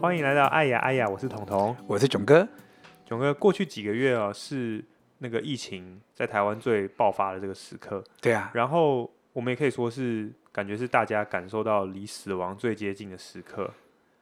[0.00, 2.46] 欢迎来到爱呀爱呀，我是彤彤，我是囧哥。
[3.04, 4.82] 囧哥，过去几个月啊，是
[5.18, 8.02] 那个疫情在台湾最爆发的这个时刻。
[8.20, 8.48] 对啊。
[8.54, 13.68] 然后我们也可以说是感觉是大家感受到离死亡最接近的时刻，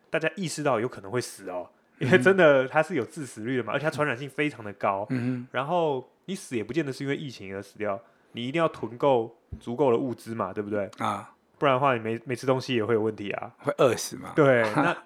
[0.08, 1.68] 大家意识到有可能会死哦，
[1.98, 5.06] 因为真的它是有致死率的嘛，而且它传染性非常的高。
[5.11, 5.46] 嗯。
[5.52, 8.00] 然后你死也不见得是因为疫情而死掉，
[8.32, 10.90] 你一定要囤够足够的物资嘛，对不对？
[10.98, 11.34] 啊。
[11.58, 14.32] 不然的话，你没没吃东西也会有问题啊，会饿死嘛？
[14.36, 14.96] 对， 那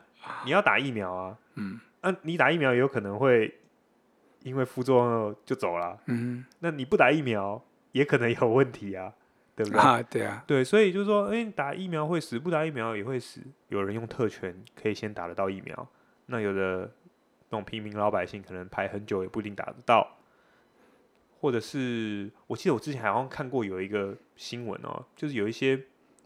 [0.44, 3.58] 你要打疫苗啊，嗯，那、啊、你打疫苗也有可能会
[4.42, 7.62] 因为副作用就走了，嗯，那你不打疫苗
[7.92, 9.12] 也可能有问题啊，
[9.54, 9.80] 对不对？
[9.80, 13.40] 啊，对啊，对，所以就是说，哎，打疫苗会死，不打疫苗也会死。
[13.68, 15.88] 有人用特权可以先打得到疫苗，
[16.26, 16.90] 那有的
[17.48, 20.18] 那种平民老百姓可能排很久也不一定打得到，
[21.40, 25.80] 或者是我记得我之前好像看过有一个新闻哦，就是有一些。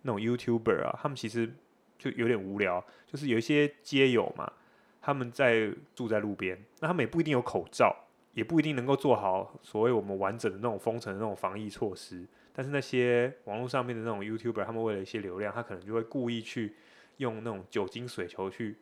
[0.06, 1.50] 那种 YouTuber 啊，他们其实
[1.98, 4.52] 就有点无聊，就是有一些街友嘛，
[5.00, 7.94] 他们在住在路边，那他们也不一定有口罩，
[8.32, 12.26] 也不一定能够做好所谓我们完整的那种封城的那种防疫措施。
[12.52, 16.76] 但是那些网络上面的那种 YouTuber，他们为了一些流量，他可能就会故意去
[17.16, 18.76] 用那种酒精水球去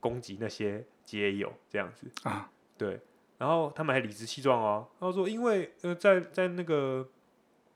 [0.00, 3.00] 攻击那些街友，这样子啊，对。
[3.38, 7.06] 然后他们还理直气壮哦，他说因为呃在在那个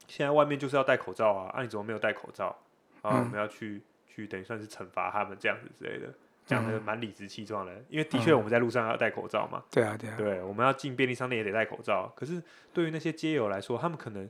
[0.08, 2.56] 现在外面就是要戴口罩啊，啊你怎么没有戴口罩？
[3.02, 3.82] 然后我们要去、嗯、
[4.20, 6.12] 去等于算是惩罚他们这样子之类的，
[6.46, 7.72] 讲的蛮理直气壮的。
[7.88, 12.12] 因为的确我们在路上要戴口罩嘛，对啊对啊，对，我们要进便利商店也得戴口罩。
[12.16, 14.28] 可是对于那些街友来说，他们可能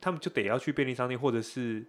[0.00, 1.84] 他们就得要去便利商店或者是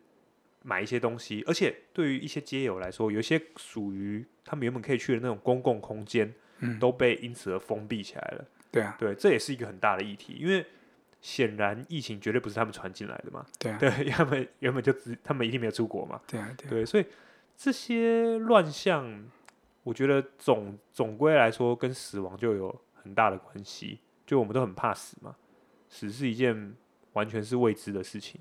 [0.63, 8.45] 买一些东西，而且对于一些街友来说，有些属于他们原本可以去的那种公共空间，嗯，都被因此而封闭起来了。
[8.71, 10.65] 对啊，对，这也是一个很大的议题，因为。
[11.21, 13.45] 显然，疫情绝对不是他们传进来的嘛。
[13.59, 16.21] 对啊，对，他们原本就只，他们一定没有出国嘛。
[16.27, 17.05] 对啊，对啊，对，所以
[17.57, 19.25] 这些乱象，
[19.83, 23.99] 我觉得总总归来说，跟死亡就有很大的关系。
[24.25, 25.35] 就我们都很怕死嘛，
[25.89, 26.75] 死是一件
[27.13, 28.39] 完全是未知的事情。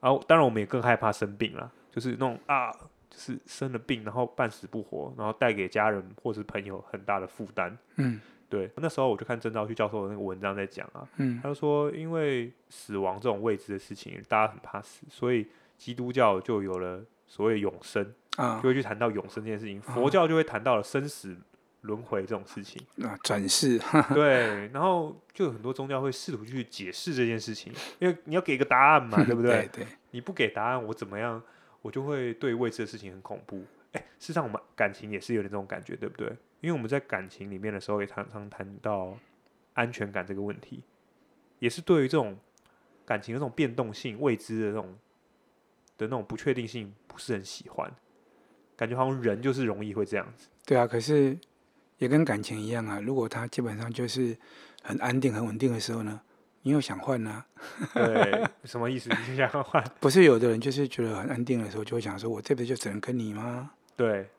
[0.00, 2.70] 然后，当然我们也更害怕生病啦，就是那种啊，
[3.08, 7.76] 就是生了病，然后半死不活，然后带给家人或是朋友很大的负担。
[7.96, 8.20] 嗯。
[8.48, 21.36] 对，那时候我就看郑昭旭教授的那个文章在讲啊，嗯，他就说，因为死亡这种未知的事情，大家很怕死，所以基督教就有了所谓永生啊，就会去谈到永生这件事情，佛教就会谈到了生死
[21.82, 23.78] 轮回这种事情啊，转世，
[24.14, 29.68] 对，然后就有很多宗教会试图去解释这件事情，因为你要给一个答案嘛， 对不对？
[29.72, 31.40] 对对，你不给答案，我怎么样，
[31.82, 33.62] 我就会对未知的事情很恐怖。
[33.92, 36.28] 哎，事实上我们感情也是有点这种感觉，对不对？
[36.60, 39.16] 因为我们在感情里面的时候，也常常谈到
[39.74, 40.82] 安全感这个问题，
[41.58, 42.36] 也是对于这种
[43.06, 44.86] 感情的这种变动性、未知的这种
[45.96, 47.90] 的那种不确定性，不是很喜欢。
[48.76, 50.48] 感觉好像人就是容易会这样子。
[50.66, 51.38] 对啊，可是
[51.96, 53.00] 也跟感情一样啊。
[53.00, 54.36] 如果他基本上就是
[54.82, 56.20] 很安定、很稳定的时候呢，
[56.62, 57.44] 你又想换呢？
[57.94, 59.10] 对，什么意思？
[59.28, 59.82] 你想换？
[59.98, 64.30] 不是有的人就是觉得很安定的时候，就会想说：“我这辈子就只能跟你吗？”对。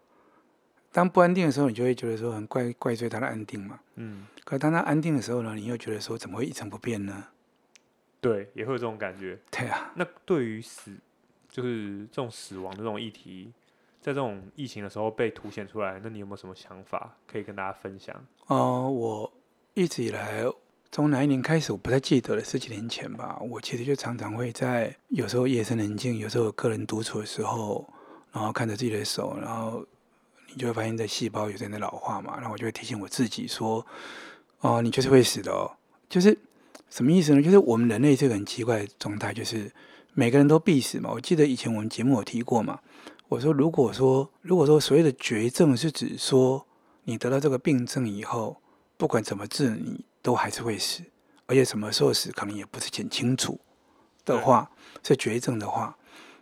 [0.91, 3.79] 当不安定的时候，你就会觉得说很怪怪罪他的安定嘛。
[3.95, 4.25] 嗯。
[4.43, 7.25] 可是当他安定的时候呢，你又觉得说怎么会一成不变呢？
[8.19, 9.37] 对，也会有这种感觉。
[9.51, 9.91] 对啊。
[9.95, 10.91] 那对于死，
[11.47, 13.53] 就是这种死亡的这种议题，
[14.01, 18.15] 在这种疫情的时候被凸显出来，那你有没有什么想法可以跟大家分享？
[18.47, 19.33] 哦、呃，我
[19.75, 20.43] 一直以来
[20.91, 23.37] 从哪一年开始，我不太记得了，十几年前吧。
[23.39, 27.87] 我其实就常常会在有时候夜深人静，有时候个人独处的时候，
[28.31, 29.85] 然后看着自己的手，然后。
[30.51, 33.85] 你就会发现，这细胞有在那老化嘛，然后我就会提醒我自己说
[34.61, 35.69] ：“哦，你就是会死的哦。”
[36.09, 36.35] 就是
[36.89, 37.41] 什么意思呢？
[37.43, 39.71] 就是我们人类这个很奇怪的状态，就是
[40.15, 41.11] 每个人都必死嘛。
[41.13, 42.79] 我记得以前我们节目有提过嘛，
[43.27, 46.65] 我说如果说如果说所谓的绝症是指说
[47.03, 48.59] 你得到这个病症以后，
[48.97, 51.03] 不管怎么治，你都还是会死，
[51.45, 53.59] 而且什么时候死可能也不是很清楚
[54.25, 54.71] 的话，
[55.03, 55.95] 是绝症的话，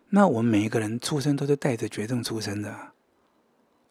[0.09, 2.73] 那我们每一个人出生都是带着绝症出生的。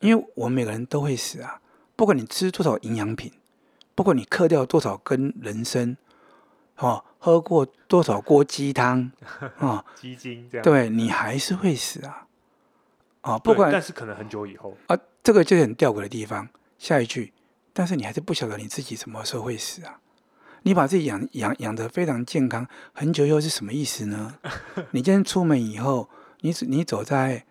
[0.01, 1.61] 因为我们每个人都会死啊，
[1.97, 3.33] 不管你吃多少营养品，
[3.95, 5.97] 不管你嗑掉多少根人参，
[6.77, 9.11] 哦，喝过多少锅鸡汤，
[9.59, 12.27] 哦，鸡精这样，对，你还是会死啊，
[13.23, 16.47] 啊，不管，但是可能很久以后啊，这个就是很吊诡的地方。
[16.79, 17.33] 下一句，
[17.73, 19.99] 但是你还是不晓得你自己什么时候会死啊？
[20.67, 24.37] 你把自己养养养得非常健康，很久以后是什么意思呢？
[24.91, 26.11] 你今天出门以后，
[26.41, 27.47] 你你走在，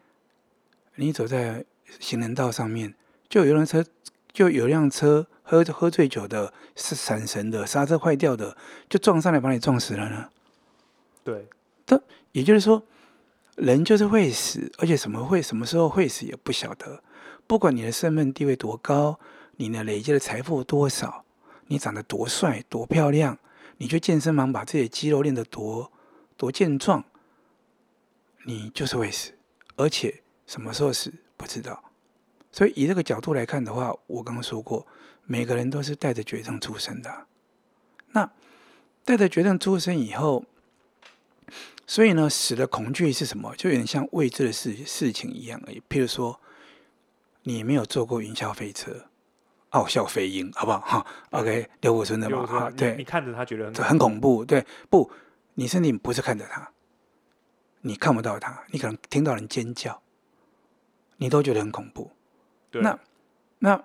[0.96, 1.66] 你走在。
[2.00, 2.96] 行人道上面
[3.30, 3.86] 就有辆车，
[4.34, 8.58] 就有辆车喝喝醉酒的，是闪神的，刹车坏掉的，
[8.90, 10.30] 就撞上来把你撞死了呢。
[11.24, 11.48] 对，
[11.86, 12.84] 这也就是说，
[13.56, 17.02] 人就是会死，而且什么会什么时候会死也不晓得。
[17.48, 19.20] 不管你的身份地位多高，
[19.58, 21.24] 你的累积的财富多少，
[21.68, 23.38] 你长得多帅多漂亮，
[23.78, 25.92] 你去健身房把自己的肌肉练得多
[26.38, 27.04] 多健壮，
[28.46, 29.34] 你就是会死，
[29.76, 31.92] 而且什么时候死不知道。
[32.52, 34.88] 所以以这个角度来看的话，我刚刚说过，
[35.26, 37.28] 每个人都是带着绝症出生的。
[38.12, 38.32] 那
[39.04, 40.46] 带着绝症出生以后，
[41.86, 43.54] 所以呢，死的恐惧是什么？
[43.56, 45.82] 就有点像未知的事事情一样而已。
[45.90, 46.40] 譬如说，
[47.44, 49.10] 你没有坐过云霄飞车、
[49.76, 50.80] 傲笑飞鹰，好不好？
[50.80, 55.12] 哈，OK，刘国春的嘛，哈，对，你看着他觉得很很恐怖，对，不，
[55.56, 56.72] 你身体不是看着他，
[57.82, 60.02] 你看不到他，你可能听到人尖叫，
[61.18, 62.10] 你都觉得很恐怖。
[62.72, 62.98] 对那
[63.60, 63.84] 那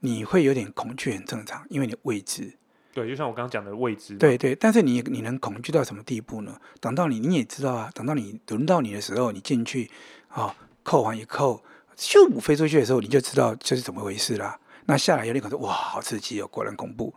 [0.00, 2.52] 你会有点恐惧，很正常，因为你未知。
[2.92, 4.16] 对，就像我刚刚讲的未知。
[4.16, 6.60] 对对，但是你你能恐惧到什么地步呢？
[6.78, 9.90] 等到你你也知道啊，等到你轮到你的时候，你进去
[10.28, 11.62] 啊、哦，扣完一扣，
[11.96, 14.58] 咻飞出去的时候，你就知道这是怎么回事啦。
[14.86, 17.14] 那下来有点可能哇，好刺激哦，果然恐怖，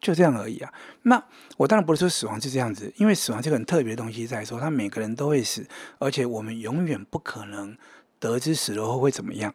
[0.00, 0.72] 就这样而已啊。
[1.02, 1.22] 那
[1.56, 5.66] 我当然不是说死亡是这样子，因为死亡这个很特别的东西在说，他每个人都会死，
[5.98, 7.76] 而且我们永远不可能
[8.18, 9.54] 得知死了后会怎么样，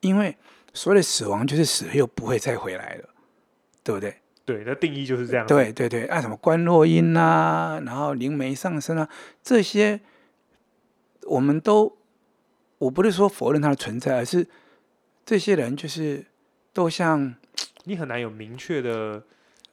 [0.00, 0.36] 因为
[0.74, 3.08] 所谓的死亡就是死了又不会再回来了，
[3.82, 4.16] 对不对？
[4.44, 5.46] 对，那定义就是这样。
[5.46, 9.08] 对对对，按、啊、什么观落阴啊，然后灵媒上身啊，
[9.40, 10.00] 这些
[11.28, 11.96] 我们都，
[12.78, 14.48] 我不是说否认它的存在，而是
[15.24, 16.26] 这些人就是
[16.72, 17.34] 都像
[17.84, 19.22] 你很难有明确的、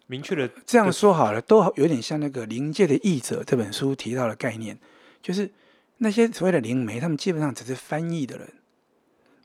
[0.07, 4.77] 明确的这样说好了，都有点像那个《灵界的译者》这本书提到的概念，
[5.21, 5.49] 就是
[5.97, 8.47] 那些所谓的灵媒，他们基本上只是翻译的人。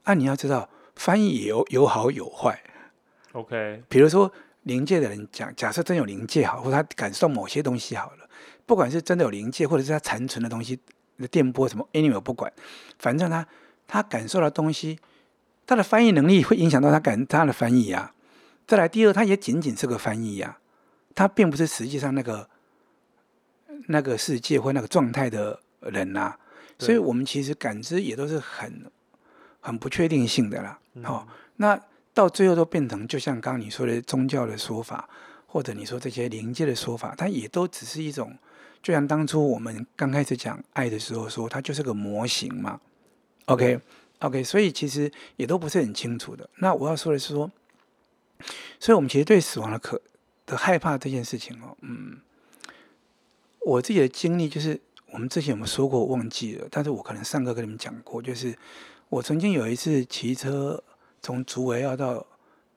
[0.05, 2.63] 啊，你要知道，翻译也有有好有坏。
[3.33, 4.33] OK，比如说。
[4.65, 8.27] 灵界的人讲，假设真有灵界好，或他感受到某些东西好了，
[8.65, 10.81] 不管是真的有灵界，或者是他残存的东西
[11.19, 12.51] 的电波什么，anyway 不管，
[12.99, 13.47] 反正他
[13.87, 14.99] 他感受到的东西，
[15.67, 18.15] 他的翻译能力会影响到他感他的翻译呀、啊。
[18.67, 20.59] 再来第二，他也仅仅是个翻译呀、啊，
[21.15, 22.49] 他并不是实际上那个
[23.89, 26.39] 那个世界或那个状态的人呐、啊。
[26.79, 28.91] 所以我们其实感知也都是很
[29.61, 30.71] 很不确定性的啦。
[30.71, 31.27] 好、嗯哦，
[31.57, 31.81] 那。
[32.15, 35.09] 到最后都变成，就像刚刚你说的宗教的说法，
[35.49, 38.39] 或者你说这些灵界的说法，它也都只是一种，
[38.81, 42.81] 就像当初我们刚开始讲爱的时候说，它就是个模型嘛。
[43.47, 43.81] OK，OK，、
[44.31, 46.49] okay, 所以其实也都不是很清楚的。
[46.57, 47.51] 那我要说的是说，
[48.79, 50.01] 所以我们其实对死亡的可
[50.47, 52.19] 的害怕这件事情哦，嗯，
[53.61, 54.81] 我自己的经历就是，
[55.11, 58.57] 我们之前有没有说过我忘记了，但是我可能上课跟你们讲过，就是
[59.09, 60.83] 我曾经有一次骑车。
[61.23, 62.27] 从竹围要到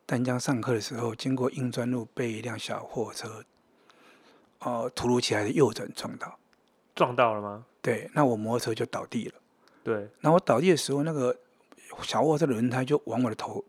[0.06, 3.44] 丹江上课的时候，经过英专路，被一辆小货车，
[4.60, 6.40] 呃，突如其来的右转撞到。
[6.96, 7.66] 撞到了吗？
[7.82, 9.34] 对，那我摩托车就倒地了。
[9.88, 11.34] 对，然后我倒地的时候，那个
[12.02, 13.64] 小货车的轮胎就往我的头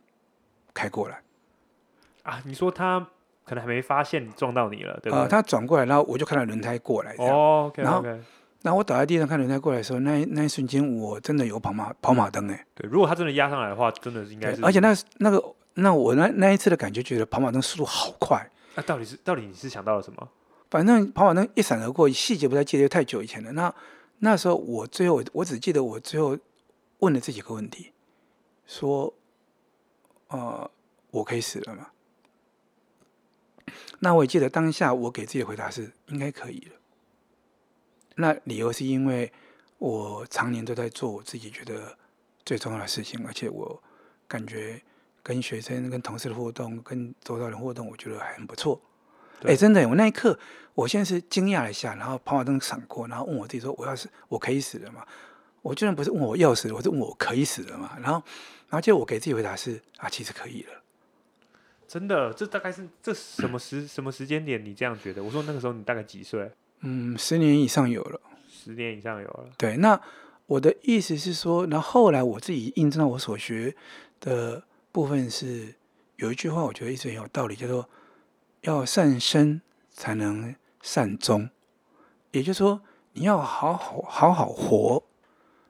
[0.75, 1.23] 开过来。
[2.25, 2.99] 啊，你说他
[3.45, 5.19] 可能还没发现撞到你了，对吧？
[5.19, 7.15] 呃，他转过来，然后我就看到轮胎过来。
[7.19, 7.85] 哦，okay, okay.
[7.85, 8.05] 然后。
[8.63, 12.67] 那我倒在地上看轮胎过来的时候，那那一瞬间我真的有跑马跑马灯哎。
[12.75, 14.61] 对，如果他真的压上来的话，真的是应该是。
[14.65, 15.41] 而且那那个
[15.75, 18.51] 那我那那一次的感觉，觉得跑马灯速度好快。
[18.75, 20.29] 那、啊、到底是到底你是想到了什么？
[20.69, 23.53] 反正跑马灯一闪而过，细节不太记得，太久以前了。
[23.53, 23.73] 那
[24.19, 26.39] 那时候我最后我只记得我最后
[26.99, 27.93] 问了这几个问题，
[28.67, 29.15] 说，
[30.29, 30.71] 呃，
[31.11, 31.91] 我可以死了吗？
[34.01, 36.77] 那我也记得当下我给自己的回答是应该可以了。
[38.17, 39.33] 那理由是因为
[39.79, 41.97] 我常年都在做我自己觉得
[42.45, 43.83] 最重要的事情，而且我
[44.27, 44.83] 感觉
[45.23, 48.81] 跟学生、跟同事的互动、跟周遭人互动，我觉得很不错。
[49.45, 50.39] 哎，真的，我那一刻，
[50.75, 55.05] 我现在是惊讶了一下，然后跑马灯闪过，然后问我自己说：“我要是我可以死了吗？”
[55.63, 57.97] 我居然不是问我要死了，我是问我可以死了吗？
[58.01, 58.23] 然后，
[58.69, 60.83] 然后结果我给自己回答是：啊，其实可以了。
[61.87, 64.65] 真的，这大概是这什么时什么时间点？
[64.65, 65.23] 你这样觉得？
[65.23, 66.51] 我说那个时候你大概几岁？
[66.81, 69.51] 嗯，十年以上有了，十年以上有了。
[69.59, 70.01] 对，那
[70.47, 73.75] 我的意思是说，那后，后来我自己印证到我所学
[74.21, 75.75] 的部分是
[76.17, 77.89] 有一句话，我觉得一直很有道理，叫做
[78.63, 79.61] “要善生
[79.91, 81.51] 才能善终”，
[82.33, 85.05] 也就是说，你要好好好好活，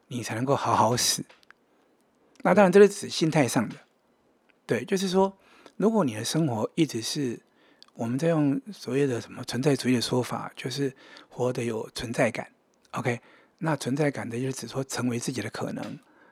[0.08, 1.24] 你才能够好好死。
[2.42, 3.76] 那当然，这是指心态上的。
[4.66, 5.36] 对，就是说，
[5.76, 7.40] 如果你的生活一直是。
[7.94, 10.94] 我们在用所谓的什么存在主义的说法，就是
[11.28, 12.46] 活得有存在感。
[12.92, 13.20] OK，
[13.58, 15.84] 那存在感的就是指说成为自己的可能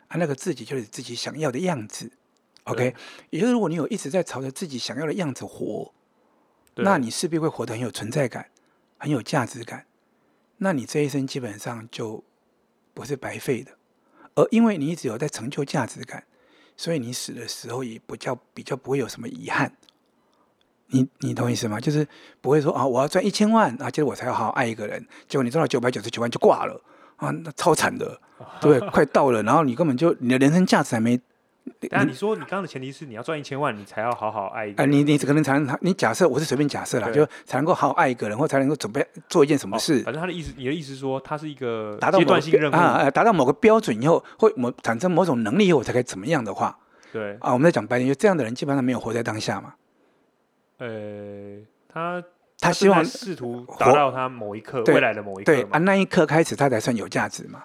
[0.07, 2.13] 啊，那个自己就是自己想要的样子。
[2.67, 2.95] OK，
[3.31, 5.93] 也就是如果你有一直在朝着自己想要的样子活，
[6.77, 8.51] 那你势必会活得很有存在感，
[8.99, 9.87] 很有价值感。
[10.59, 12.23] 那你这一生基本上就
[12.95, 13.73] 不是白费的，
[14.35, 16.25] 而因为你一直有在成就价值感，
[16.77, 19.73] 所以你死的时候也不叫比较不会有什么遗憾。
[20.89, 21.81] 你你懂意思吗？
[21.81, 22.07] 就是
[22.41, 26.81] 不会说啊，我要赚一千万啊，结果我才要好好爱一个人，结果你赚到九百九十九万就挂了
[27.17, 28.21] 啊，那超惨的，
[28.61, 31.21] 对， 快到了，然后你根本就你的人生价值还没。
[31.91, 34.89] 但你说你刚刚的前提是你要赚一千万，你才要好好爱一个人。
[34.89, 40.01] 哎，你你可能才能，你假设我是随便假设啦，就才能够好好爱一个人，或才能够准备做一件什么事。
[40.03, 46.79] 反正他的意思，你的意思是说，他是一个阶段性任务啊，达到某个标准以后，会某产生某种能力以后，才可以怎么样的话，
[47.13, 49.75] 对啊，我们在讲白天，就这样的人基本上没有活在当下嘛。
[50.79, 51.59] 呃，
[51.89, 52.23] 他
[52.61, 57.65] 他希望试图达到他某一刻未来的某一刻对啊，那一刻开始他才算有价值嘛。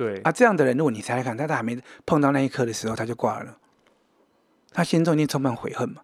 [0.00, 3.58] 对啊，这样的人，如果你猜猜看，他他还没碰到那一刻的时候，他就挂了，
[4.72, 6.00] 他心中一定充满悔恨嘛。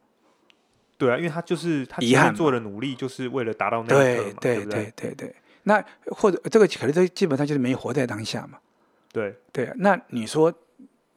[0.98, 5.36] 对啊，因为他就是他遗憾做的努力，就是为了达到那一刻嘛，对对对对对。
[5.62, 8.58] 那或者这个可能这基本上就是没有活在当下嘛。
[9.10, 10.52] 对对啊，那你说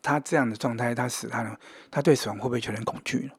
[0.01, 1.53] 他这样的状态，他死他呢？
[1.91, 3.31] 他对死亡会不会觉得很恐惧呢？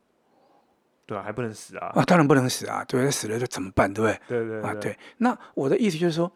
[1.06, 1.86] 对啊，还不能死啊！
[1.94, 2.84] 啊，当然不能死啊！
[2.86, 3.90] 对，死了就怎么办？
[3.90, 4.98] 对不对对啊，对。
[5.16, 6.30] 那我的意思就是说。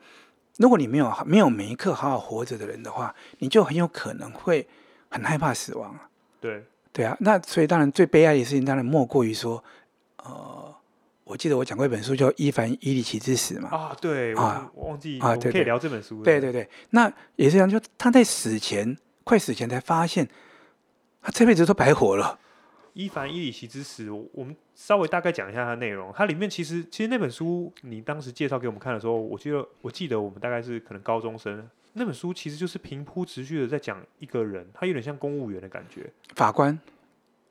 [0.59, 4.67] 如果你没有没有每一刻好好活着的人的话，你就很有可能会
[5.09, 6.09] 很害怕死亡啊。
[6.41, 9.63] 对对啊，那所以当然最悲哀的事情，当然莫过于说，
[10.19, 10.75] 呃，
[11.25, 13.69] 我记得我讲过一本书叫《伊凡·伊里奇之死》嘛。
[13.71, 16.23] 啊，对啊，我忘记啊，对，可以聊这本书。
[16.23, 20.29] 对对对，那也是这样，就他在死前快死前才发现，
[21.21, 22.39] 他这辈子都白活了。
[22.95, 26.13] 伊凡·伊里奇之死，我们稍微大概讲一下它的内容。
[26.17, 31.69] 它里面其实，其实那本书你当时介绍给我们看的时候，我记得，我记得我们大概是可能高中生。
[31.93, 36.11] 那本书其实就是平铺直叙的在讲一个人，他有点像公务员的感觉。
[36.35, 36.79] 法官，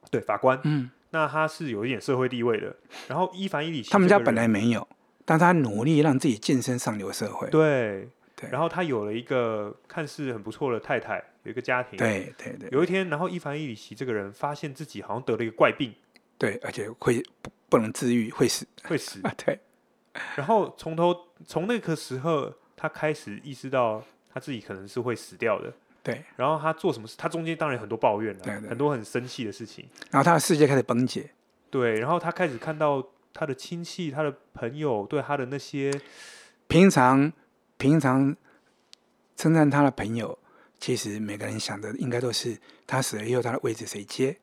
[0.10, 0.60] 对，法官。
[0.64, 2.76] 嗯，那他是有一点社会地位的。
[3.08, 4.88] 然后伊凡·伊里奇，他们家本来没有，
[5.26, 7.50] 但他努力让自己晋升上流社会。
[7.50, 8.10] 对。
[8.52, 11.98] 然后他有了一个看似很不错的太太，有一个家庭。
[11.98, 12.70] 对对对。
[12.72, 15.94] 有一天，然后伊凡·伊里奇这个人发现自己好像得了一个怪病，
[16.38, 19.34] 对，而且会不不能治愈，会死，会死啊！
[19.46, 19.60] 对。
[20.36, 25.74] 然后从头从那个时候，他开始意识到他自己可能是会死掉的。
[26.02, 26.24] 对。
[26.36, 27.16] 然后他做什么事？
[27.18, 29.88] 他中间当然很多抱怨了，对对，很多很生气的事情。
[30.12, 31.30] 然后他的世界开始崩解。
[31.70, 31.96] 对。
[32.00, 35.92] 然后他开始看到他的亲戚、他的朋友对他的那些
[36.68, 37.32] 平常
[37.78, 38.36] 平常。
[39.36, 40.38] 称赞他的朋友，
[40.84, 44.38] 其实每个人想的应该都是他死了以后，他的位置谁接？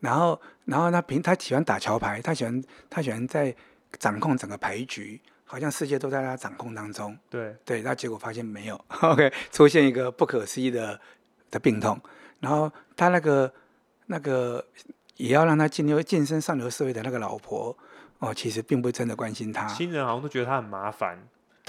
[0.00, 3.56] 然后，然后他平他喜欢打桥牌，他喜欢他喜欢在
[3.98, 7.16] 掌控整个牌局，好像世界都在他掌控当中。
[7.30, 11.00] 对对，那结果发现没有， OK，出现一个不可思议的
[11.50, 11.98] 的病痛。
[12.40, 13.50] 然后他那个
[14.04, 14.62] 那个
[15.16, 17.74] 也要让他进入晋升上流社会的那个老婆，
[18.18, 19.66] 哦，其实并不真的关心他。
[19.68, 21.18] 亲人好像都觉得他很麻烦。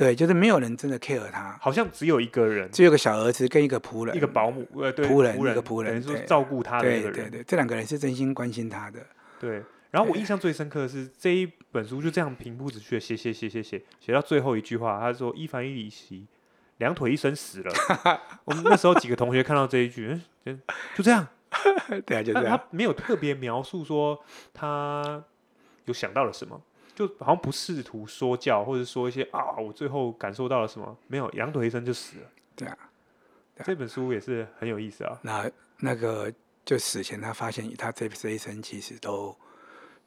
[0.01, 8.99] 对，就是没有人真的 care 他，好像只有一个人，只有个小儿子跟一个仆人，一个保姆，呃，对，仆人，仆人，一个仆人，等于说照顾他的那个人，对对对，这两个人是真心关心他的。
[9.39, 16.25] 对，然后我印象最深刻的是这一本书就这样平铺直叙的写写写写写，写到最后一句话，他说伊凡·伊里奇
[16.77, 17.71] 两腿一伸死了。
[18.45, 20.59] 我们那时候几个同学看到这一句，嗯，
[20.95, 21.27] 就这样，
[22.07, 24.19] 对啊，就这样，他没有特别描述说
[24.51, 25.23] 他
[25.85, 26.59] 有想到了什么。
[27.07, 30.95] 就好像不试图说教，或者说一些啊，我最后感受到了什么？
[31.07, 32.29] 没有，羊腿一伸就死了。
[32.55, 32.77] 对啊，
[33.55, 35.19] 对啊，这本书也是很有意思啊。
[35.23, 36.31] 那那个
[36.63, 39.35] 就死前，他发现他这这一生其实都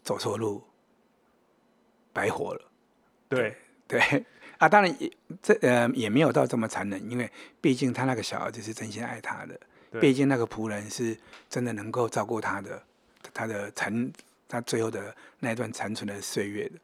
[0.04, 0.62] 走错路，
[2.12, 2.62] 白活了。
[3.28, 3.56] 对
[3.88, 4.24] 对，对
[4.58, 7.28] 啊，当然也这呃也没有到这么残忍，因为
[7.60, 9.58] 毕竟他那个小儿子是真心爱他的，
[10.00, 12.80] 毕竟那个仆人是真的能够照顾他的，
[13.32, 14.12] 他的残。
[14.48, 16.78] 他最后的那一段残存的岁月的，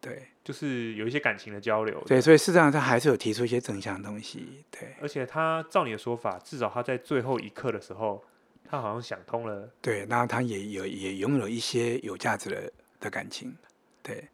[0.00, 2.02] 对，就是有一些感情的交流。
[2.06, 4.64] 对，所以事实上他还是有提出一些正向的东西。
[4.70, 8.22] 对，而且他照你的说法，至少他在最后一刻的时候，
[8.68, 9.68] 他好像想通了。
[9.80, 13.56] 对，然后他也有也拥有一些有价值的的感情。
[14.02, 14.28] 对，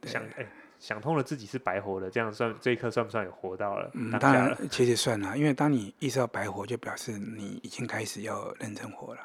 [0.00, 3.90] 对想哎、欸，想通了自己是白活的，这样算这一刻算不算有活到了？
[3.94, 9.20] 嗯，当然，其实算了，因为当你意识到白活，就表示你已经开始要认真活了。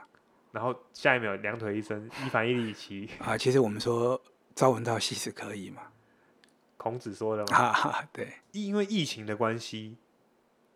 [0.58, 4.20] 然后下一秒两腿一伸，一凡·一里奇 啊，其实我们说
[4.56, 5.84] 朝闻道，夕死可以嘛，
[6.78, 7.56] 孔子说的嘛。
[7.56, 9.98] 啊，对，因为疫情的关系，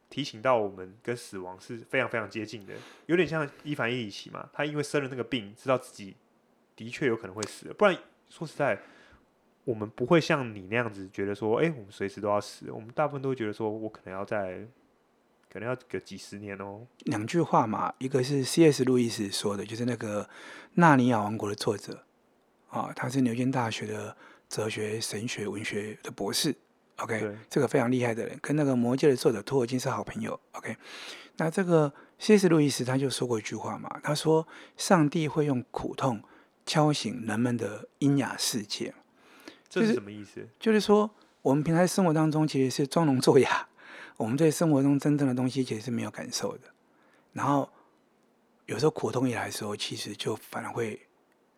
[0.08, 2.76] 提醒到我们跟死亡是非常非常接近的，
[3.08, 4.48] 有点像伊凡·一里奇嘛。
[4.54, 6.16] 他因为生了那个病，知道自己
[6.76, 7.98] 的确有可能会死，不然
[8.30, 8.80] 说实在，
[9.64, 12.70] 我们不会像你那样子觉得说，哎，我们随时都要死。
[12.72, 14.64] 我们大部分都会觉得说，我可能要在。
[15.51, 16.88] 可能要隔几十年哦。
[17.00, 18.86] 两句话嘛，一个是 C.S.
[18.86, 20.24] 路易斯说的，就是那个
[20.75, 22.03] 《纳尼亚王国》的作者
[22.70, 24.15] 啊，他是牛津大学的
[24.48, 26.55] 哲学、神学、文学的博士
[26.98, 30.39] OK，这个非常厉害的人，跟那个魔戒的作者托尔金是好朋友。
[30.53, 30.77] OK，
[31.38, 32.48] 那这个 C.S.
[32.48, 36.22] 路易斯他就说过一句话嘛，他说上帝会用苦痛
[36.65, 38.93] 敲醒人们的阴雅世界。
[39.67, 40.48] 这是什么意思？
[40.60, 41.10] 就是说，
[41.41, 43.67] 我们平常生活当中其实是装聋作哑，
[44.22, 46.63] 我们对生活中真正的东西其实是没有感受的。
[47.34, 47.68] 然后
[48.68, 51.08] 有时候苦痛一来的时候，其实就反而会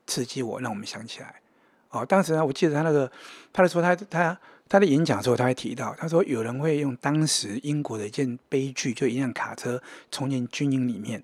[0.08, 1.41] 刺激我，让我们想起来。
[1.89, 3.12] 哦，当时呢，我记得他那个，
[3.51, 4.39] 他的说他他
[4.70, 11.22] 他的演讲的时候，他还提到，他说有人会用当时英国的一件悲剧，就一辆卡车冲进军营里面，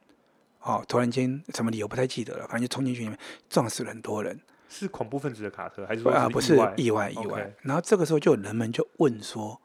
[0.60, 3.17] 哦，突然间什么理由不太记得了，反正就冲进去里面
[3.50, 4.38] 撞死了很多人。
[4.67, 6.29] 是恐怖分子的卡车，还是说是啊？
[6.29, 7.51] 不是意外，意外。
[7.62, 9.60] 然后这个时候，就有人们就问说：“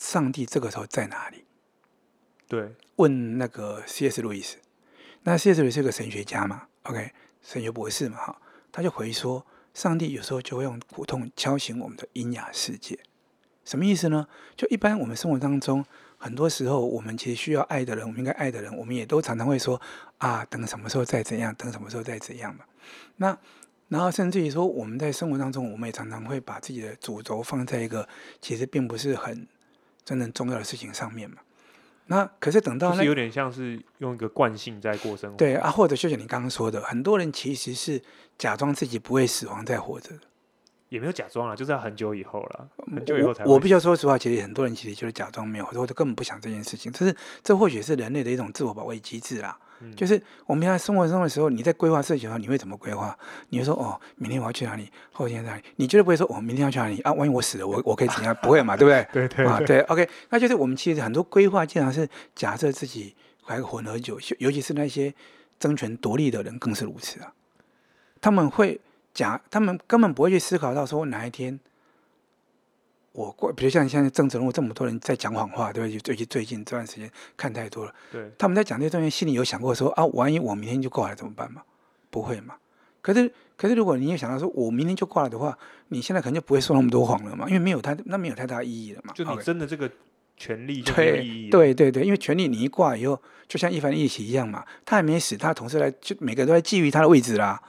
[0.00, 1.44] 上帝这个时候在哪里？”
[2.48, 4.20] 对，问那个 C.S.
[4.22, 4.56] 路易斯。
[5.22, 5.60] 那 C.S.
[5.60, 8.16] 路易斯是个神学家嘛？OK，神学博士嘛？
[8.16, 8.40] 哈，
[8.72, 12.98] 他就回说：“上帝有时候就会用苦痛敲醒我们的阴哑世界。”
[13.64, 14.26] 什么意思呢？
[14.56, 15.84] 就一般我们生活当中，
[16.16, 19.80] 很多时候我们其实需要爱的人，我们应该爱的人，我们也都常常会说
[20.18, 22.64] ：“啊，等什么时候再怎样，等什么时候再怎样嘛。”
[23.16, 23.38] 那
[23.88, 28.08] 然后甚至于说，我们在生活当中，我们也常常会把自己的主轴放在一个
[28.40, 29.46] 其实并不是很
[30.10, 31.36] 真正重要的事情上面嘛。
[32.06, 35.36] 那可是等到那是有点像是用一个惯性在过生活。
[35.36, 38.02] 对啊，或者就像你刚刚说的，很多人其实是
[38.36, 40.10] 假装自己不会死亡在活着。
[40.88, 43.52] 也没有假装啊，就是要很久以后了，很久以后才我。
[43.52, 46.90] 我必须要说实话，其实很多人其实就是假装没有，或者根本不想这件事情。
[46.90, 49.56] 这是这或许是人类的一种自我保卫机制啦。
[49.80, 53.16] 嗯、就是我们平常生活中的时候，你在规划事情的时候，你会怎么规划？
[53.48, 54.90] 你会说哦，明天我要去哪里？
[55.12, 55.62] 后天在哪里？
[55.76, 57.12] 你绝对不会说哦，明天要去哪里啊？
[57.12, 58.36] 万一我死了，我 我可以怎样？
[58.42, 59.06] 不会嘛，对不对？
[59.12, 60.08] 对对对，啊，对，OK。
[60.28, 65.12] 那就是我们其实很多规划，经常是假设自己还混合久，尤其是那些
[65.58, 67.32] 争权夺利的人更是如此啊。
[68.20, 68.80] 他们会。
[69.12, 71.58] 假，他们根本不会去思考到说哪一天
[73.12, 76.12] 我过，比如像现在政治人物这么多人在讲谎话，对不对？
[76.12, 77.92] 尤其最近这段时间看太多了。
[78.12, 81.62] 对，他们在讲这些东西，心里有想过说啊，万一我明天就挂了怎么办嘛？
[82.10, 82.54] 不会嘛？
[83.02, 89.12] 可是，可是如果你也想到说我明天就挂了的话，你现在可能就不会说那么多谎了嘛，因为没有太，那没有太大意义了嘛。
[89.14, 89.90] 就你真的这个
[90.36, 91.50] 权利就没有意义。
[91.50, 97.60] 对对对，因为权利你一挂以后，就像一凡一起一样嘛，他还没死，他的同事来就每个都在觊觎他的位置啦。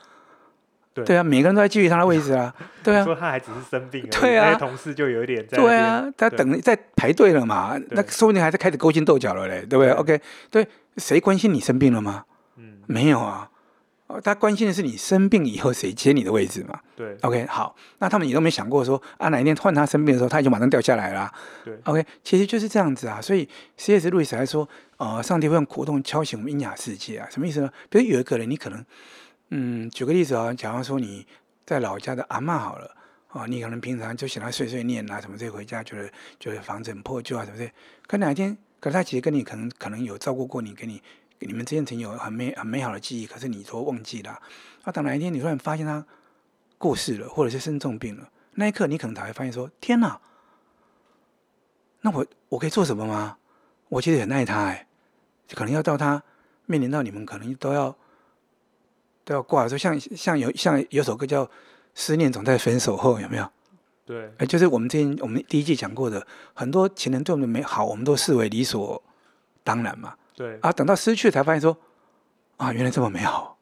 [0.94, 2.54] 对，对啊，每个人都在觊觎他的位置啊。
[2.84, 5.58] 对啊，说他还只是生病，对啊，同事就有一点在。
[5.58, 12.26] 对啊，他等在排队了嘛，那说不定还在开始勾心斗角了嘞，对不对，对？OK，对，谁关心你生病了吗？
[12.58, 13.48] 嗯，没有啊。
[14.26, 16.78] 他关心的是你生病以后谁接你的位置嘛？
[16.98, 21.32] 对，OK，好，那他们也都没想过说啊，哪一天换他生病的时候，他就马上掉下来了。
[21.64, 23.22] 对，OK，其实就是这样子啊。
[23.22, 24.10] 所以 C.S.
[24.10, 27.72] 路易斯还说，呃，上帝会用苦痛敲醒我们阴雅世界啊，什么意思呢？
[27.90, 28.86] 比如有一个人，你可能，
[29.52, 31.26] 嗯，举个例子啊，假如说你。
[31.64, 32.98] 在老家的阿嬷好了，
[33.30, 37.72] 哦，你可能平常就喜欢碎碎念啊，什么这回家就是就是房子很破旧啊，什么的。
[38.08, 41.02] 可哪一天，可是他其实跟你可能可能有照顾过你，跟你
[41.40, 44.32] 你们之间曾有很美很美好的记忆，可是你说忘记了。
[44.84, 46.06] 啊，等哪一天你突然发现他
[46.78, 50.20] 过世了，或者是生重病了，那一刻你可能才会发现说：天哪，
[52.02, 53.38] 那我我可以做什么吗？
[53.88, 54.88] 我其实很爱他哎，
[55.54, 56.22] 可能要到他
[56.66, 57.96] 面临到你们可能都要。
[59.24, 61.46] 都要挂，说像像有像有首歌叫
[61.94, 63.50] 《思念总在分手后》，有没有？
[64.04, 69.02] 对，哎，就是我们之前我们第一季讲过的，很多情人对我们的美好，我们都视为理所
[69.64, 70.16] 当然嘛。
[70.36, 71.78] 对啊，等到失去才发现说，
[72.58, 73.58] 啊，原来这么美好。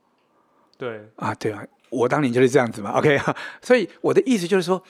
[0.77, 2.91] 对啊，对啊，我当年就是这样子嘛。
[2.97, 3.19] OK，
[3.61, 4.81] 所以我的意思就是说，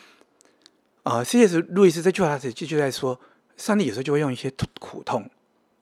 [1.03, 1.60] 啊，C.S.
[1.62, 3.19] 路易斯这句话是就就在说，
[3.58, 5.27] 上帝有时候就会用一些苦痛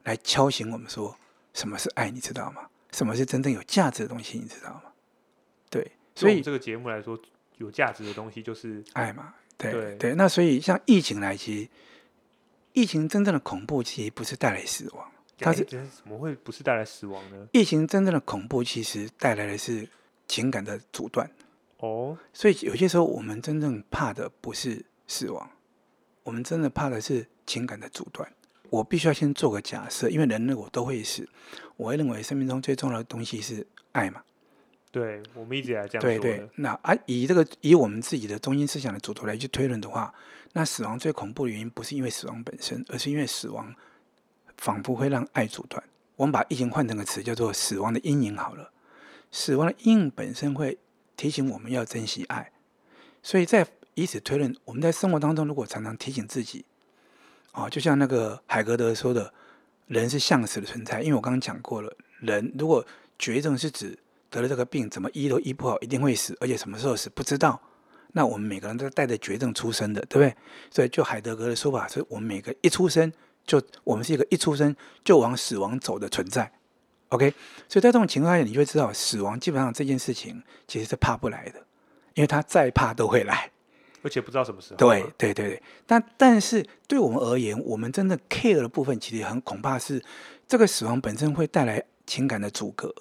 [0.04, 1.14] 来敲醒我们，说
[1.52, 2.62] 什么是爱，你知道吗？
[2.92, 4.38] 什么是真正有价值的东西？
[4.38, 4.82] 你知道吗？
[5.70, 7.18] 对，所以这个节目来说，
[7.56, 9.34] 有价值的东西就是爱嘛。
[9.56, 11.68] 对对，对，那所以像疫情来，其实
[12.72, 17.48] 疫情真正的恐怖，其实不是带来死亡，它是怎么会不是带来死亡呢？
[17.52, 19.88] 疫情真正的恐怖，其实带来的是
[20.28, 21.28] 情感的阻断。
[21.78, 25.50] 哦，所以有些时候我们真正怕的不是死亡，
[26.22, 28.32] 我们真的怕的是情感的阻断。
[28.70, 31.28] 我必须要先做个假设，因为人类我都会死，
[31.76, 34.22] 我会认为生命中最重要的东西是爱嘛。
[34.90, 36.00] 对，我们一直来这样说。
[36.00, 40.12] 对对，那啊，以这个以我们自己的中心思想的主图来去推论的话，
[40.54, 43.74] 那死亡最恐怖的原因不是因为死亡本身，而是因为死亡
[44.56, 45.82] 仿佛会让爱阻断。
[46.16, 48.72] 我们把疫情换成个词叫做“死亡的阴影”好了，
[49.30, 50.78] 死亡的阴影本身会
[51.16, 52.50] 提醒我们要珍惜爱，
[53.22, 56.64] 所以在以此推论，我们在生活当中如果常常提醒自己。
[57.58, 59.32] 哦，就像那个海格德说的，
[59.88, 61.02] 人是向死的存在。
[61.02, 62.84] 因为我刚刚讲过了，人如果
[63.18, 63.98] 绝症是指
[64.30, 67.60] 得了这个病，怎么医都医不好，一定会死，而且什么时候死不知道。
[68.12, 70.34] 那我们每个人都带着绝症出生的，对不对？
[70.70, 73.12] 所以就海德格的说法是我们每个一出生
[73.44, 76.50] 就我们是一个一出生就往死亡走的存在。
[77.08, 77.34] OK，
[77.68, 81.58] 所以在这种情况下，你就会知道死亡基本上这件事情其实是怕不来的，
[82.14, 83.50] 因为他再怕都会来，
[84.02, 84.76] 而且不知道什么时候。
[84.76, 90.02] 对对对对，但但是对我们而言，我们真的 care 的部分其实很恐怕是
[90.46, 92.94] 这个死亡本身会带来情感的阻隔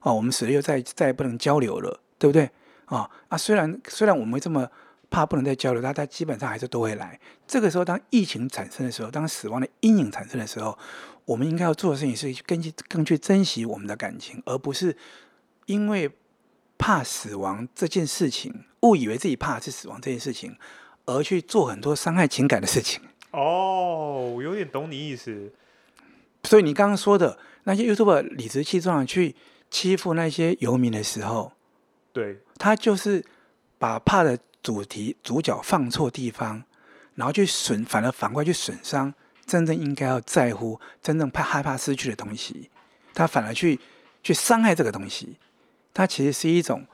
[0.00, 2.48] 啊，我们死了又再再也不能交流了，对不对
[2.86, 3.08] 啊？
[3.28, 4.68] 啊，虽然虽然我们这么
[5.10, 7.18] 怕不能再交流，但它基本上还是都会来。
[7.46, 10.76] 这个时候，当疫情产生的时候，当死亡的阴影产生的时候。
[11.26, 14.94] 我们应该要做的事情是更去更去珍惜我们的感情，而不是
[15.64, 16.10] 因为
[16.76, 20.56] 怕死亡这件事情，误以为自己怕的是死亡这件事情，
[21.06, 23.00] 而去做很多伤害情感的事情。
[23.32, 25.52] 哦，我有点懂你意思。
[26.44, 29.34] 所以你刚刚说的那些 YouTuber 理直气壮去
[29.70, 31.52] 欺负那些游民的时候，
[32.12, 33.24] 对，他就是
[33.78, 36.62] 把怕的主题主角放错地方，
[37.14, 39.12] 然后去损，反而反过来去损伤。
[39.46, 42.70] 真正应该要在乎、真正怕害怕失去的东西，
[43.12, 43.78] 他反而去
[44.22, 45.36] 去伤害这个东西，
[45.92, 46.86] 它其实是一种、哦、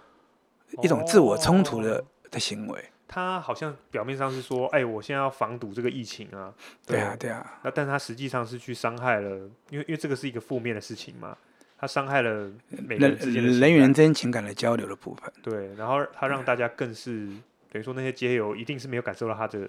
[0.83, 2.85] 一种自我冲突的的行为。
[3.07, 6.55] 他好像表面上是说：“哎，我现在要防堵这个疫情啊。
[6.87, 7.59] 对”对啊，对啊。
[7.65, 9.31] 那但他实际上是去伤害了，
[9.71, 11.37] 因为因为这个是一个负面的事情嘛，
[11.79, 15.33] 他伤害了每个人之间的人与人之间情感的交流的部分。
[15.43, 19.69] 对，然后他让大家更是、嗯、等于说那些街友一定是没有感受到他的。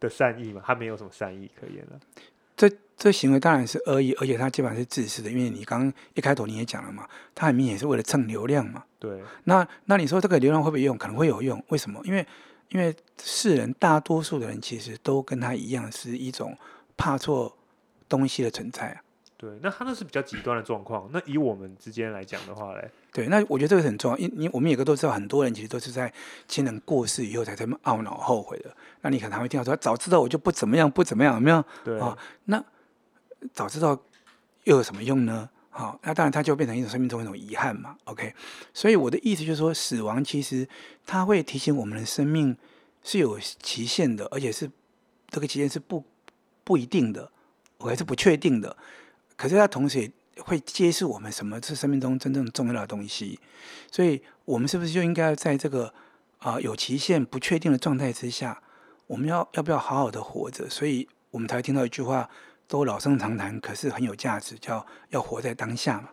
[0.00, 2.00] 的善意嘛，他没有什么善意可言了。
[2.56, 8.82] 这这行为当然是恶意，而且他基本上是自私的，因为你刚刚一开头你也讲了嘛，他很明显是为了蹭流量嘛。
[9.00, 9.20] 对。
[9.44, 10.96] 那那你说这个流量会不会用？
[10.96, 11.60] 可能会有用。
[11.70, 12.00] 为什么？
[12.04, 12.24] 因为
[12.68, 16.56] 因为世人大多数的人其实都跟他一样，是一种
[16.96, 17.56] 怕错
[18.08, 19.02] 东西的存在啊。
[19.36, 21.08] 对，那他那是比较极端的状况。
[21.14, 26.12] 那以我们之间来讲的话嘞，对，那我觉得这个很重要，因因我们每个都知道，很多人其实都是在
[26.46, 28.70] 亲人过世以后才这么懊恼后悔的。
[29.00, 31.64] 那你可能还会听到说，早知道我就不怎么样，不怎么样，有没有？
[31.82, 32.62] 对啊、哦，那
[33.54, 33.98] 早知道
[34.64, 35.48] 又有什么用呢？
[35.70, 37.96] 好、那当然它就变成一种生命中一种遗憾嘛。
[38.04, 38.34] OK，
[38.74, 40.68] 所以我的意思就是说，死亡其实
[41.06, 42.56] 它会提醒我们的生命
[43.04, 44.70] 是有期限的，而且是
[45.28, 46.04] 这个期限是不
[46.64, 47.30] 不一定的，
[47.78, 48.76] 我还是不确定的。
[49.36, 53.38] 可是它同时也会揭示我们什么是生命中真正重要的东西，
[53.90, 55.94] 所以我们是不是就应该在这个
[56.38, 58.60] 啊、有期限、不确定的状态之下，
[59.06, 60.68] 我们要要不要好好的活着？
[60.68, 62.28] 所以我们才会听到一句话，
[62.70, 66.08] 都老生常谈，可是很有价值，叫要活在当下嘛。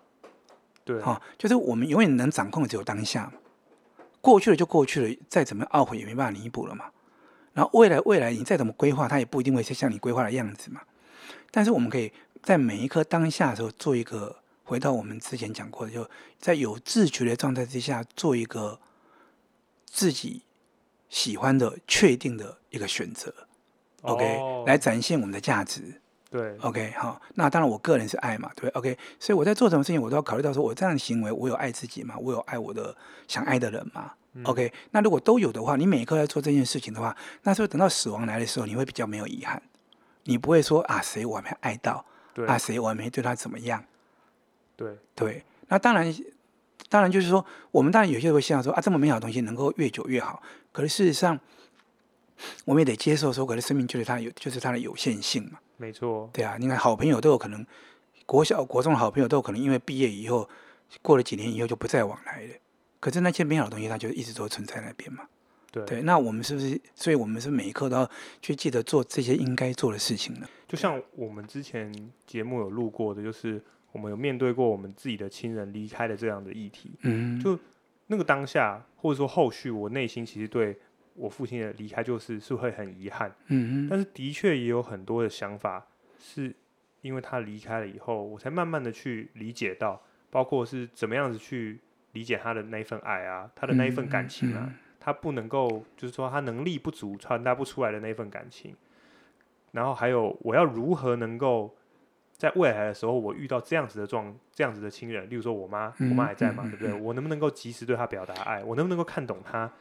[0.84, 3.34] 对，哈、哦，就是我们永远能掌控的只有当下嘛，
[4.20, 6.86] 过去了就过去了，再怎么懊悔也没办法弥补了嘛。
[7.54, 10.82] 然后未来未来你再怎么规划，它也不一定会是像你规划的样子嘛。
[11.52, 12.12] 但是我们可以。
[12.43, 18.80] 在每一刻当下的时候，做一个回到我们之前讲过的，就在有自觉的状态之下，做一个
[19.86, 20.43] 自己
[21.10, 23.34] 喜欢的、确定的一个选择。
[24.04, 26.00] OK，哦，来展现我们的价值。
[26.30, 27.22] 对，OK，好。
[27.36, 28.98] 那当然，我个人是爱嘛，对，OK。
[29.20, 32.16] 所以我在做什么事情，我都要考虑到说，我这样的行为，我有爱自己吗？
[32.20, 32.96] 我有爱我的
[33.28, 34.12] 想爱的人吗？
[34.34, 34.72] 嗯，OK。
[34.92, 39.62] 那如果都有的话，你每一刻在做这件事情的话，那是不是等到死亡来的时候，你会比较没有遗憾？
[40.24, 42.06] 你不会说啊，谁我还没爱到？
[42.46, 43.84] 啊，谁我还没对他怎么样？
[44.76, 46.13] 对对，那当然，
[46.90, 50.44] 当然就是说，我们当然有些人会希望说啊，这么美好的东西能够越久越好。
[50.72, 51.40] 可是事实上，
[52.66, 55.58] 我们也得接受说，可是生命就是它有，就是它的有限性嘛。
[55.78, 56.30] 没错。
[56.34, 57.66] 对啊，你看好朋友都有可能，
[58.26, 60.50] 国小、国中的好朋友都有可能因为毕业以后，
[61.02, 62.54] 过了几年以后就不再往来了。
[63.00, 65.24] 可是那些美好的东西，它就一直都存在那边嘛。
[65.72, 66.80] 对，对，那我们是不是？
[66.96, 68.10] 所以我们是每一刻都要
[68.42, 70.48] 去记得做这些应该做的事情呢？
[70.68, 71.94] 就像我们之前
[72.26, 73.62] 节目有录过的，就是
[73.92, 76.92] 我们有面对过我们自己的亲人离开的这样的议题。
[77.02, 77.60] 嗯，就
[78.08, 80.80] 那个当下，或者说后续，我内心其实对
[81.18, 83.34] 我父亲的离开，就是是会很遗憾。
[83.48, 85.86] 嗯，但是的确也有很多的想法，
[86.18, 86.56] 是
[87.02, 91.80] 因为他离开了以后，我才慢慢的去理解到，包括是怎么样子去
[92.14, 94.62] 理解他的那一份爱啊，他的那一份感情啊。
[94.68, 98.76] 嗯嗯他不能够，就是说他能力不足，传达不出来的那份感情。
[99.72, 101.74] 然后还有，我要如何能够
[102.34, 106.92] 在未来的时候，我遇到这样子的状、这样子的亲人，例如说我妈，我妈还在嘛，对不对？
[106.92, 108.62] 我能不能够及时对她表达爱？
[108.66, 109.72] 我能不能够看懂他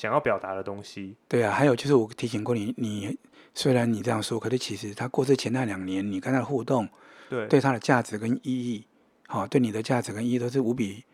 [0.00, 1.14] 想要表达的东西？
[1.28, 3.18] 对啊，还有就是我提醒过你，你
[3.54, 6.88] 虽然你这样说，可是其实他过世前那两年，你跟他的互动，
[7.28, 8.86] 对，对他的价值跟意义，
[9.26, 11.04] 好，对你的价值跟意义都是无比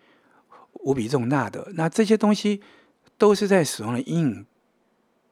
[0.74, 1.72] 无比重大的。
[1.74, 2.62] 那这些东西。
[3.18, 4.46] 都是在死亡的阴影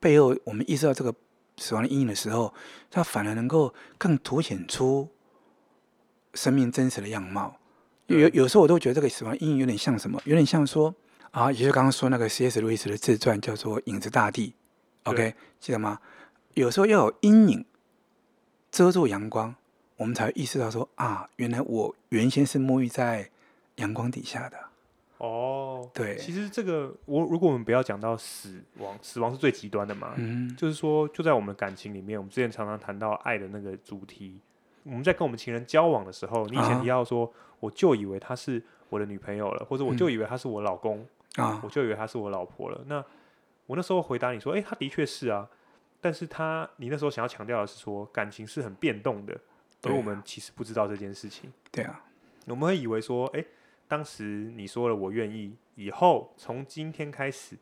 [0.01, 1.15] 背后，我们意识到这个
[1.59, 2.55] 死亡的阴影的时候，
[2.91, 5.07] 它反而能够更凸显出
[6.33, 7.59] 生命真实的样貌。
[8.07, 10.19] 有有时候我都觉得这个死亡阴影有点像什么？
[10.25, 10.95] 有点像说
[11.35, 12.61] 啊，也就是刚刚说那个 C.S.
[12.61, 14.55] 路易斯的自传叫做《影子大地》
[15.11, 15.99] ，OK，记得吗？
[16.53, 17.65] 有时候要有阴影
[18.71, 19.53] 遮住阳光，
[19.97, 23.29] 我们才意识到说啊，原来我原先是沐浴在
[23.77, 24.57] 阳光底下的。
[25.19, 34.39] 哦，对，其实这个我如果我们不要讲到死亡，死亡是最极端的嘛，嗯，就是说就在我们的感情里面，我们之前常常谈到爱的那个主题，
[34.85, 41.05] 我们在跟我们情人交往的时候，你以前提到说，啊、我就以为他是我的女朋友了，或者我就以为她是我老公
[41.37, 42.83] 啊，我就以为她是我老婆了。
[42.87, 43.05] 那
[43.67, 45.49] 我那时候回答你说，哎，她的确是啊，
[46.01, 49.39] 但是她你那时候想要强调的是说，感情是很变动的，
[49.83, 51.53] 而我们其实不知道这件事情。
[51.71, 52.05] 对啊，
[52.47, 53.45] 我们会以为说，哎。
[53.87, 57.55] 当时你说了我愿意，以后从今天开始，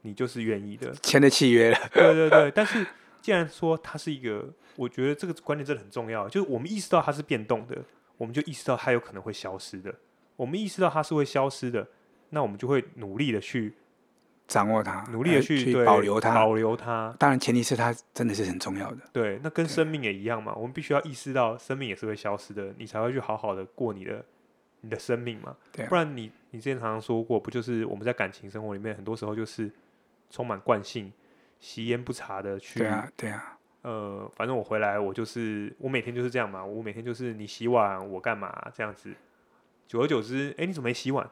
[0.00, 1.78] 你就是愿意的，签的契约了。
[1.92, 2.84] 对对对， 但是
[3.20, 7.76] 既然说它是一个，我觉得这个观念真的很重要，就是我们意识到它是变动的，
[8.16, 9.94] 我们就意识到它有可能会消失的。
[10.36, 11.86] 我们意识到它是会消失的，
[12.30, 13.72] 那我们就会努力的去
[14.46, 17.14] 掌握它，努力的去，去保留它，保留它。
[17.18, 18.98] 当然前提是它真的是很重要的。
[19.12, 24.24] 对，那跟生命也一样嘛，我们必须要意识到生命也是会消失的，你才会去好好的过你的。
[24.82, 29.68] 你的生命嘛，对啊，不然你你之前常常说过，不就是我们在感情生活里面，很多时候就是
[30.30, 31.12] 充满惯性，
[31.58, 39.12] 习烟不察的去，对啊，对啊，呃，反正我回来，我就是我每天就是这样嘛，我每天就是你洗碗，我干嘛这样子，
[39.88, 41.28] 久而久之，哎，你怎么没洗碗？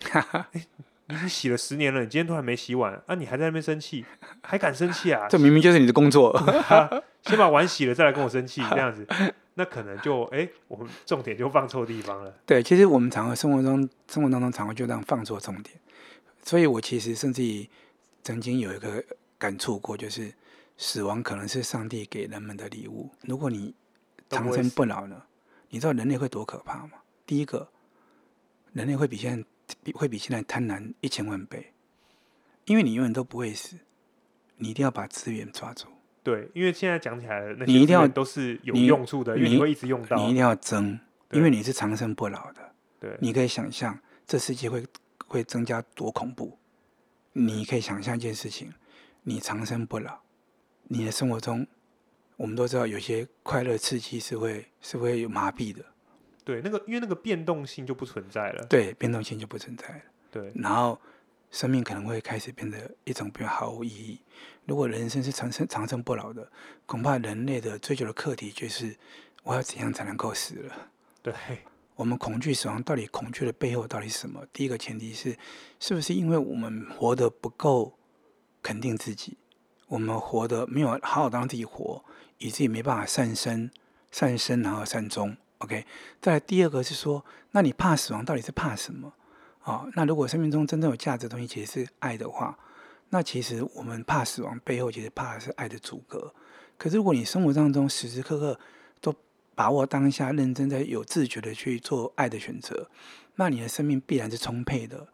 [0.00, 0.66] 哎，
[1.06, 4.04] 你洗了十年了，你今天都还没洗碗，啊，你还在那边生气，
[4.42, 5.26] 还敢生气啊？
[5.30, 6.36] 这明明就是你的工作，
[7.22, 9.06] 先把碗洗了再来跟我生气，这样子。
[9.54, 12.34] 那可能就哎、欸，我们重点就放错地方了。
[12.44, 15.78] 对，其实我们常常生活中、生活当中常会就这样放错重点。
[16.42, 17.68] 所以我其实甚至于
[18.22, 19.02] 曾经有一个
[19.38, 20.32] 感触过，就是
[20.76, 23.10] 死亡可能是上帝给人们的礼物。
[23.22, 23.74] 如果你
[24.28, 25.22] 长生不老呢？
[25.70, 26.98] 你知道人类会多可怕吗？
[27.24, 27.68] 第一个，
[28.74, 29.44] 人类会比现在
[29.94, 31.72] 会比现在贪婪一千万倍，
[32.64, 33.76] 因为你永远都不会死，
[34.56, 35.86] 你一定要把资源抓住。
[36.22, 40.16] 对，因为现在讲起来，那你一定要都是有用处的，因为你会一直用到。
[40.16, 40.98] 你一定要争，
[41.30, 42.72] 因为你是长生不老的。
[42.98, 44.84] 对，你可以想象这世界会
[45.26, 46.58] 会增加多恐怖。
[47.32, 48.72] 你可以想象一件事情：
[49.22, 50.18] 你长生不老，
[50.84, 51.66] 你的生活中，
[52.36, 55.84] 我们都知道有些快乐刺激是会是会有麻痹的。
[56.46, 58.66] 对，那个因为那个变动性就不存在了。
[58.70, 60.02] 对，变动性就不存在了。
[60.30, 60.98] 对，然后。
[61.48, 64.20] 生命可能会开始变得一种比较毫无意义。
[64.66, 66.50] 如果人生是长生长生不老的，
[66.86, 68.94] 恐怕人类的追求的课题就是
[69.44, 70.90] 我要怎样才能够死了？
[71.22, 71.32] 对，
[71.94, 74.44] 我们恐惧死亡，到底恐惧的背后到底是什么？
[74.52, 75.38] 第一个前提是，
[75.78, 77.96] 是不是因为我们活得不够
[78.60, 79.38] 肯定自己，
[79.86, 82.04] 我们活得没有好好当自己活，
[82.38, 83.70] 以至于没办法善生、
[84.10, 85.36] 善生然后善终。
[85.58, 85.84] OK，
[86.20, 89.12] 再来第二个是说，那你怕死亡，到底是怕什么？
[89.64, 92.58] 哦，那如果生命中真正有价值的东西其实是爱的话，
[93.08, 96.32] 那其实我们怕死亡背后其实怕的是爱的阻隔。
[96.78, 98.60] 可是如果你生活当中时时刻刻
[99.00, 99.14] 都
[99.54, 102.90] 把握当下，认真在有自觉的去做爱的选择，
[103.36, 105.08] 那你的生命必然是充沛的。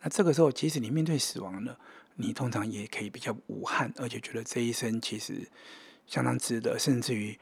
[0.00, 1.76] 那这个时候，即使你面对死亡了，
[2.14, 5.48] 你通常也可以比较无憾，而且觉得这一生其实
[6.06, 7.36] 相当值得，甚至于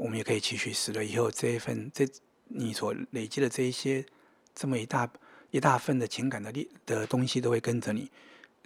[0.00, 2.06] 我们也可以期许死了以后这一份这
[2.48, 4.04] 你所累积的这一些
[4.54, 5.08] 这么一大。
[5.52, 8.08] 一大份的情感的力的东西都会跟着你，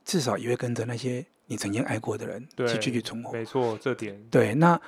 [0.05, 3.33] 至少也会跟着那些你曾经爱过的人去继续存活。
[3.33, 4.55] 没错，这点对。
[4.57, 4.79] 那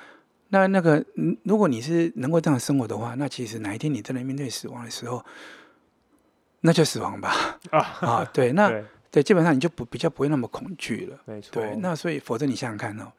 [0.49, 1.03] 那那个，
[1.41, 5.25] 如果你是能够这样生活的话，那其实哪一天你真的面对死亡的时候，
[6.61, 7.59] 那就死亡吧。
[7.71, 11.19] 啊啊，对，那对，对，基本上你就不比较不会那么恐惧了。
[11.25, 11.53] 没错。
[11.53, 13.11] 对，那所以否则你想想看哦，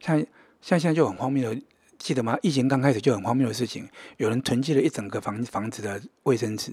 [0.00, 0.18] 像
[0.60, 1.62] 像现在就很荒谬的，
[1.98, 2.38] 记得吗？
[2.42, 6.72] 疫情刚开始就很荒谬的事情，有人囤积了一整个房房子的卫生纸。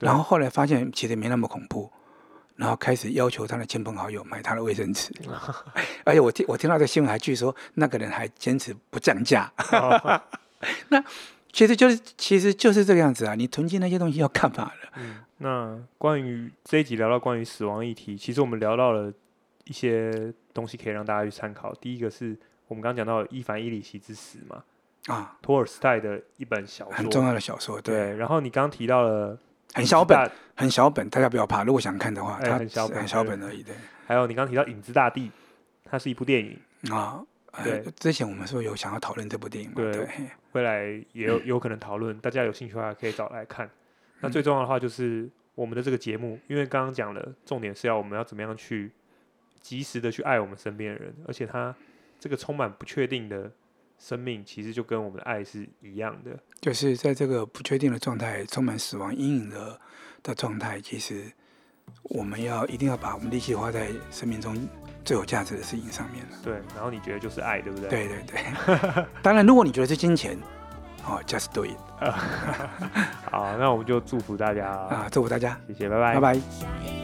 [0.00, 1.90] 然后后来发现其实没那么恐怖，
[2.56, 5.12] 然后开始要求他的亲朋好友买他的卫生纸，
[6.04, 9.50] 而且我听我听到这新闻还据说那个人还坚持不降价。
[10.90, 11.02] 那
[11.52, 13.36] 其实就是其实就是这个样子啊！
[13.36, 14.88] 你囤积那些东西要干嘛的？
[14.96, 19.12] 嗯，那关于这一集聊到关于死亡议题，其实我们聊到了
[19.64, 21.72] 一些东西可以让大家去参考。
[21.74, 22.36] 第一个是
[22.68, 24.64] 我们刚刚讲到伊凡伊里奇之死嘛，
[25.06, 27.80] 啊，托尔斯泰的一本小说，很重要的小说。
[27.80, 29.38] 对，对然后你刚刚提到了。
[29.76, 31.64] 很小本，很小本，大家不要怕。
[31.64, 33.60] 如果想看的话，它、欸、很小本，很小本而已。
[33.60, 33.74] 对。
[34.06, 35.26] 还有你刚刚提到《影子大地》，
[35.82, 36.56] 它是一部电影
[36.92, 37.20] 啊。
[37.64, 39.74] 对、呃，之前我们说有想要讨论这部电影嘛？
[39.74, 40.08] 对，对
[40.52, 43.68] 未来也有 有可能讨论，嗯、大家有兴趣的话可以找来看。
[44.20, 48.92] 那最重要的话就是我们的这个节目，因为刚刚讲了，重点是要我们要怎么样去
[49.60, 51.74] 及时的去爱我们身边的人，而且它
[52.18, 53.50] 这个充满不确定的。
[53.96, 59.80] 生命其实就跟我们的爱是一样的，就是在这个不确定的状态、充满死亡阴影的
[60.22, 61.24] 的状态，其实
[62.02, 64.68] 我们要一定要把我们力气花在生命中
[65.04, 66.36] 最有价值的事情上面了。
[66.42, 67.88] 对，然后你觉得就是爱，对不对？
[67.88, 69.06] 对对对。
[69.22, 70.36] 当然，如果你觉得是金钱，
[71.06, 71.78] 哦，just do it。
[73.30, 77.03] 好，那我们就祝福大家啊，祝福大家，谢谢，拜拜，拜拜。